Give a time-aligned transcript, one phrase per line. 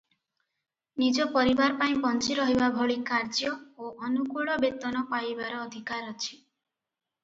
[1.01, 6.33] ନିଜ ପରିବାର ପାଇଁ ବଞ୍ଚି ରହିବା ଭଳି କାର୍ଯ୍ୟ ଓ ଅନୁକୂଳ ବେତନ ପାଇବାର ଅଧିକାର ଅଛି।